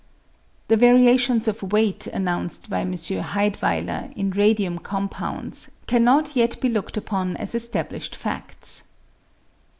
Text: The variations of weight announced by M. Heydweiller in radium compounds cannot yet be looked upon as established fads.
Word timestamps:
The 0.67 0.77
variations 0.77 1.47
of 1.47 1.61
weight 1.61 2.07
announced 2.07 2.71
by 2.71 2.79
M. 2.81 2.93
Heydweiller 2.93 4.11
in 4.15 4.31
radium 4.31 4.79
compounds 4.79 5.69
cannot 5.85 6.35
yet 6.35 6.59
be 6.59 6.69
looked 6.69 6.97
upon 6.97 7.37
as 7.37 7.53
established 7.53 8.15
fads. 8.15 8.85